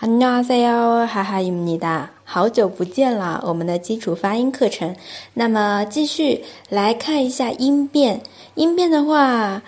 [0.00, 2.10] 안녕하세요，哈哈입니 다。
[2.24, 4.96] 好久不见了，我们的基础发音课程。
[5.34, 8.20] 那么继续来看一下音变。
[8.54, 9.62] 音变的话，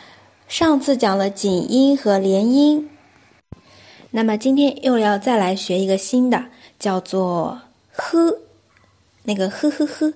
[0.49, 2.91] 上次讲了紧音和连音。
[4.11, 6.47] 那么今天又要再来学一个新的，
[6.79, 7.61] 叫做
[7.93, 8.39] 呵。
[9.25, 10.13] 那个呵呵呵，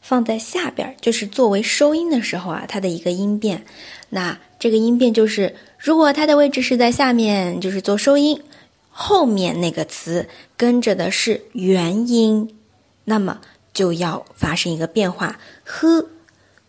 [0.00, 3.64] 放在下边，就是作为收音的时候啊，它的一个音变。
[4.10, 8.42] 那这个音变就是，如果它的位置是在下面，就是做收音。
[9.03, 12.55] 后面那个词跟着的是元音，
[13.05, 13.41] 那么
[13.73, 16.05] 就要发生一个变化，呵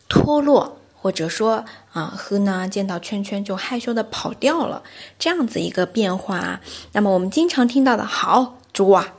[0.09, 4.83] 脱落，或者说啊呵呢见到圈圈就害羞的跑掉了，
[5.19, 6.63] 这样子一个变化。
[6.93, 9.13] 那么我们经常听到的好抓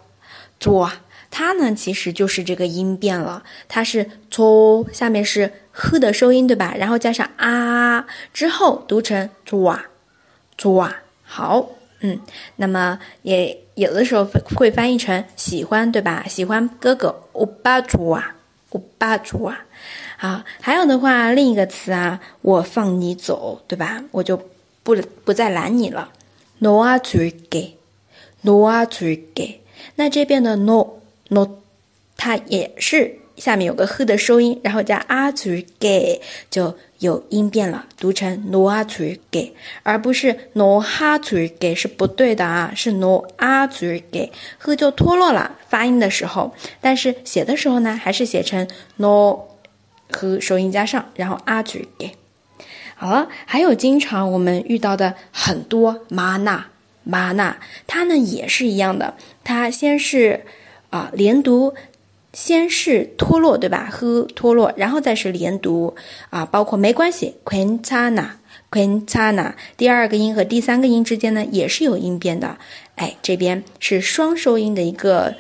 [0.60, 6.74] 抓，它呢其实就是这个音变了，它是搓下面是呵的收音对吧？
[6.76, 9.86] 然后加上啊之后读成抓
[10.58, 11.70] 抓好。
[12.06, 12.20] 嗯，
[12.58, 14.26] 那么也有的时候
[14.56, 16.26] 会翻译成喜欢，对吧？
[16.28, 18.36] 喜欢哥哥，欧巴主啊，
[18.72, 19.66] 欧巴主啊。
[20.18, 24.04] 好，还有的话，另一个词啊，我放你走，对吧？
[24.12, 24.38] 我就
[24.84, 24.94] 不
[25.24, 26.12] 不再拦你了。
[26.60, 27.78] no 啊追给
[28.42, 29.62] ，no 啊追给。
[29.96, 30.86] 那这边的 no
[31.30, 31.48] no，
[32.18, 48.68] 它也是下面有个呵的收音，然后加啊嘴给，就有音变了，读成挪啊嘴给，而不是挪哈嘴给是不对的啊，是挪啊嘴给，呵就脱落了，发音的时候，但是写的时候呢，还是写成
[48.98, 49.58] 挪
[50.12, 52.12] 和收音加上，然后啊嘴给。
[52.96, 56.68] 好了，还有经常我们遇到的很多玛娜
[57.04, 60.46] 玛娜，它呢也是一样的，它先是
[60.92, 61.74] 啊连读。
[62.34, 63.88] 先是脱落，对吧？
[63.92, 65.96] 呵，脱落，然后再是连读
[66.32, 72.58] 啊，包括没关系，quintana，quintana，第二个音和第三个音之间呢，也是有音变的。
[72.96, 75.36] 哎，这边是双收音的一个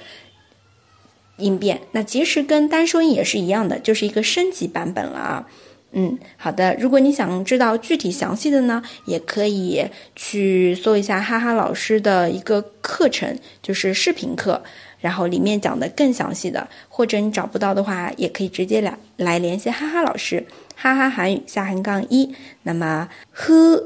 [1.38, 5.47] 音变，那其实跟单收音也是一样的，就是一个升级版本了啊。
[5.95, 9.85] 嗯，好的，如果你想知道具体详细的呢，也可以
[10.16, 14.63] 去搜一下哈哈老师的一个课程，就是视频课。
[15.03, 20.46] 然后里面讲的更详细的，或者你找不到的话，也可以直接来来联系哈哈老师，
[20.78, 22.34] 哈哈韩语下横杠一。
[22.62, 23.84] 那么呵，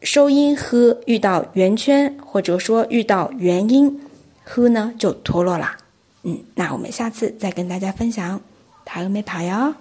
[0.00, 4.00] 收音呵遇到圆圈或者说遇到元音，
[4.42, 5.76] 呵呢就脱落了。
[6.22, 8.40] 嗯，那我们下次再跟大家分享，
[8.86, 9.74] 塔有没跑哟。